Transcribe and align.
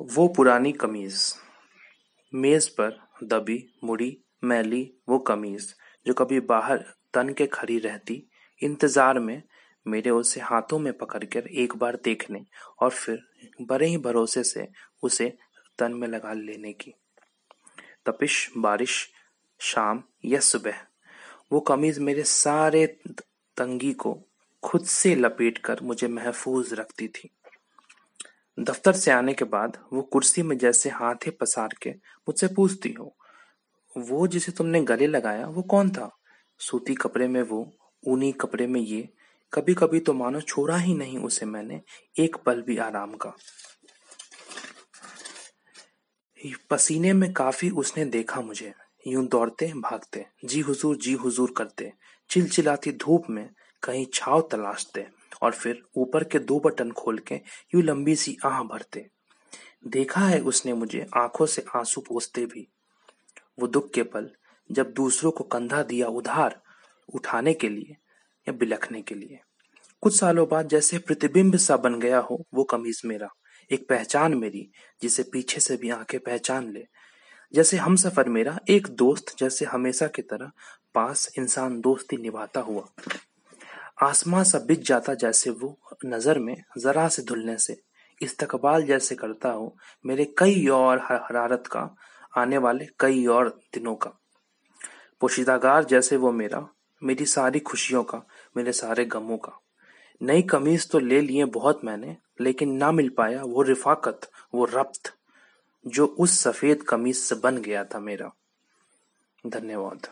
वो 0.00 0.26
पुरानी 0.28 0.70
कमीज। 0.72 1.16
मेज 2.32 2.68
पर 2.68 2.96
दबी, 3.22 3.58
मुड़ी, 3.84 4.16
मैली 4.44 4.82
वो 5.08 5.18
कमीज 5.18 5.74
जो 6.06 6.14
कभी 6.14 6.40
बाहर 6.40 6.84
तन 7.14 7.32
के 7.32 7.46
खड़ी 7.46 7.78
रहती, 7.78 8.22
इंतज़ार 8.60 9.18
में 9.18 9.42
मेरे 9.86 10.10
उसे 10.10 10.40
हाथों 10.40 10.78
में 10.78 10.92
पकड़कर 10.92 11.46
एक 11.46 11.76
बार 11.76 11.98
देखने 12.04 12.44
और 12.80 12.90
फिर 12.90 13.22
बड़े 13.62 13.86
ही 13.86 13.98
भरोसे 13.98 14.42
से 14.44 14.66
उसे 15.02 15.32
तन 15.78 15.94
में 15.94 16.08
लगा 16.08 16.32
लेने 16.32 16.72
की। 16.72 16.94
तपिश, 18.06 18.50
बारिश, 18.58 19.08
शाम 19.60 20.02
या 20.24 20.40
सुबह, 20.40 20.80
वो 21.52 21.60
कमीज 21.60 21.98
मेरे 21.98 22.22
सारे 22.22 22.86
तंगी 23.56 23.92
को 23.92 24.18
खुद 24.62 24.84
से 24.84 25.14
लपेट 25.14 25.58
कर 25.58 25.80
मुझे 25.82 26.08
महफूज 26.08 26.74
रखती 26.74 27.08
थी। 27.08 27.30
दफ्तर 28.58 28.92
से 28.92 29.10
आने 29.10 29.32
के 29.34 29.44
बाद 29.44 29.76
वो 29.92 30.02
कुर्सी 30.02 30.42
में 30.42 30.56
जैसे 30.58 30.90
हाथे 30.90 31.30
पसार 31.30 31.74
के 31.82 31.90
मुझसे 31.90 32.46
पूछती 32.46 32.92
हो, 32.92 33.16
वो 33.96 34.26
जिसे 34.26 34.52
तुमने 34.52 34.80
गले 34.82 35.06
लगाया, 35.06 35.46
वो 35.46 35.62
कौन 35.62 35.90
था? 35.90 36.10
सूती 36.60 36.94
कपड़े 36.94 37.28
में 37.28 37.42
वो, 37.42 37.66
ऊनी 38.02 38.30
कपड़े 38.32 38.66
में 38.66 38.80
ये 38.80 39.08
कभी 39.52 39.74
कभी 39.74 40.00
तो 40.00 40.12
मानो 40.12 40.40
छोड़ा 40.40 40.76
ही 40.76 40.94
नहीं 40.94 41.18
उसे 41.18 41.46
मैंने, 41.46 41.80
एक 42.18 42.36
पल 42.36 42.62
भी 42.62 42.76
आराम 42.78 43.14
का। 43.14 43.32
पसीने 46.70 47.12
में 47.12 47.32
काफ़ी 47.32 47.70
उसने 47.70 48.04
देखा 48.04 48.40
मुझे, 48.40 48.72
यूँ 49.06 49.26
दौड़ते, 49.26 49.66
भागते, 49.66 50.24
जी 50.44 50.60
हुजूर 50.60 50.96
जी 50.96 51.12
हुजूर 51.12 51.54
करते, 51.56 51.92
चिलचिलाती 52.30 52.92
धूप 52.92 53.30
में 53.30 53.48
कहीं 53.82 54.06
छाव 54.14 54.48
तलाशते। 54.52 55.06
और 55.42 55.52
फिर 55.52 55.82
ऊपर 55.96 56.24
के 56.24 56.38
दो 56.38 56.60
बटन 56.60 56.90
खोल 56.90 57.18
के 57.18 57.34
यूँ 57.74 57.82
लंबी 57.82 58.16
सी 58.16 58.36
आह 58.44 58.62
भरते। 58.62 59.10
देखा 59.86 60.20
है 60.20 60.40
उसने 60.40 60.72
मुझे 60.72 61.06
आँखों 61.16 61.46
से 61.46 61.64
आँसू 61.76 62.00
पोसते 62.00 62.46
भी। 62.46 62.68
वो 63.58 63.66
दुख 63.66 63.90
के 63.90 64.02
पल, 64.02 64.30
जब 64.72 64.92
दूसरों 64.92 65.30
को 65.30 65.44
कंधा 65.44 65.82
दिया 65.82 66.06
उधार 66.06 66.62
उठाने 67.14 67.54
के 67.54 67.68
लिए 67.68 67.96
या 68.48 68.52
बिलखने 68.52 69.02
के 69.02 69.14
लिए। 69.14 69.40
कुछ 70.00 70.20
सालों 70.20 70.48
बाद 70.48 70.68
जैसे 70.68 70.98
प्रतिबिंब 70.98 71.56
सा 71.56 71.76
बन 71.76 72.00
गया 72.00 72.18
हो, 72.18 72.46
वो 72.54 72.64
कमीज 72.64 73.02
मेरा, 73.04 73.28
एक 73.72 73.88
पहचान 73.88 74.34
मेरी, 74.34 74.70
जिसे 75.02 75.22
पीछे 75.22 75.60
से 75.60 75.76
भी 75.76 75.90
आँखें 75.90 76.20
पहचान 76.20 76.72
ले। 76.72 76.86
जैसे 77.54 77.76
हम 77.76 77.96
सफ़र 77.96 78.28
मेरा 78.28 78.58
एक 78.68 78.86
दोस्त, 78.86 79.38
जैसे 79.38 79.64
हमेशा 79.64 80.06
की 80.06 80.22
तरह 80.22 80.50
पास 80.94 81.32
इंसान 81.38 81.80
दोस्ती 81.80 82.16
निभाता 82.16 82.60
हुआ। 82.60 82.88
आसमां 84.02 84.44
सा 84.44 84.58
बिज 84.58 84.86
जाता 84.86 85.14
जैसे 85.14 85.50
वो 85.50 85.78
नज़र 86.06 86.38
में 86.38 86.62
जरा 86.78 87.08
से 87.08 87.22
धुलने 87.22 87.58
से। 87.58 87.80
इस्तकबाल 88.22 88.82
जैसे 88.82 89.14
करता 89.14 89.50
हो 89.50 89.76
मेरे 90.06 90.24
कई 90.38 90.66
और 90.66 90.98
हरारत 90.98 91.66
का, 91.66 91.96
आने 92.36 92.58
वाले 92.58 92.86
कई 93.00 93.26
और 93.26 93.48
दिनों 93.74 93.94
का। 93.94 94.10
पोशीदागार 95.20 95.84
जैसे 95.84 96.16
वो 96.16 96.32
मेरा, 96.32 96.68
मेरी 97.02 97.26
सारी 97.26 97.60
खुशियों 97.60 98.02
का, 98.04 98.22
मेरे 98.56 98.72
सारे 98.72 99.04
गमों 99.04 99.36
का। 99.36 99.60
नई 100.22 100.42
कमीज 100.42 100.90
तो 100.90 100.98
ले 100.98 101.20
लिए 101.20 101.44
बहुत 101.44 101.84
मैंने, 101.84 102.16
लेकिन 102.40 102.76
ना 102.76 102.92
मिल 102.92 103.08
पाया 103.08 103.42
वो 103.42 103.62
रिफाकत, 103.62 104.30
वो 104.54 104.64
रब्त, 104.64 105.14
जो 105.86 106.06
उस 106.06 106.40
सफ़ेद 106.40 106.82
कमीज 106.82 107.16
से 107.16 107.34
बन 107.34 107.56
गया 107.56 107.84
था 107.84 108.00
मेरा। 108.00 108.32
धन्यवाद। 109.46 110.06